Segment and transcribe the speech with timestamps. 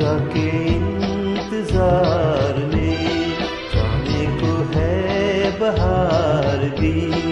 [0.00, 3.36] आजा के इंतज़ार में
[3.72, 7.29] जाने को है बहार भी।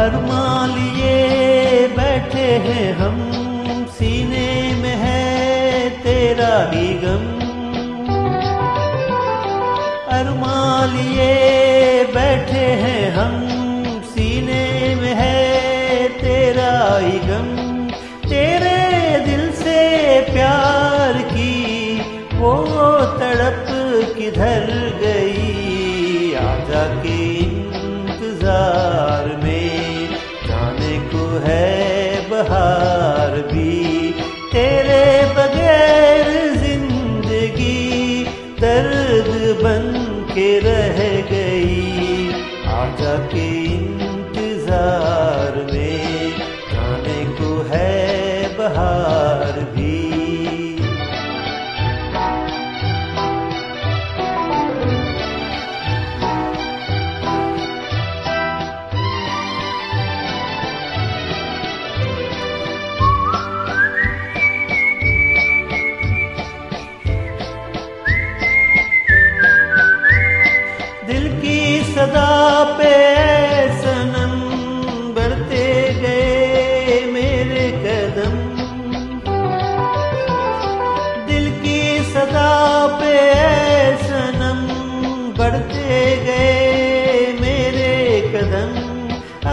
[0.00, 3.32] अरमा लिए बैठे हैं हम।
[3.88, 7.40] सीने में है तेरा ही गम।
[10.16, 13.50] अरमा लिए बैठे हैं हम।
[14.02, 17.88] सीने में है तेरा ही गम।
[18.28, 22.00] तेरे दिल से प्यार की
[22.34, 22.64] वो
[23.06, 23.66] तड़प
[24.18, 26.34] किधर गई?
[26.34, 27.29] आजा के
[39.52, 39.84] बन
[40.32, 40.98] के रह
[41.30, 42.28] गई।
[42.72, 46.36] आजा के इंतज़ार में
[46.72, 49.19] जाने को है बहार।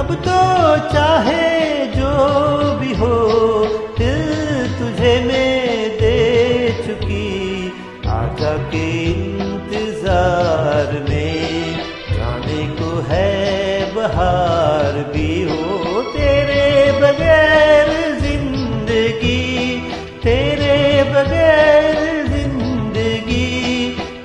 [0.07, 0.41] अब तो
[0.91, 2.09] चाहे जो
[2.79, 3.16] भी हो,
[3.97, 4.22] दिल
[4.78, 6.19] तुझे मैं दे
[6.78, 7.28] चुकी।
[8.09, 11.75] आजा के इंतज़ार में,
[12.12, 13.34] जाने को है
[13.96, 16.63] बहार भी हो। तेरे
[17.01, 17.91] बगैर
[18.22, 19.46] ज़िंदगी,
[20.23, 20.78] तेरे
[21.12, 23.50] बगैर ज़िंदगी,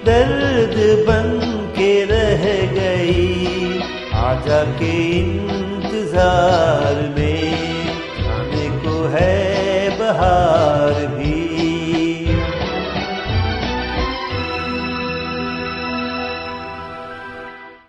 [0.06, 0.78] दर्द
[1.08, 1.28] बन
[1.76, 2.46] के रह
[2.78, 3.26] गई।
[4.22, 5.51] आजा के इंतज़ार
[6.12, 6.61] में